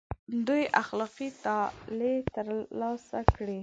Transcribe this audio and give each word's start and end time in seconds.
دوی 0.47 0.63
اخلاقي 0.81 1.27
تعالي 1.43 2.15
تر 2.35 2.47
لاسه 2.79 3.19
کړي. 3.35 3.59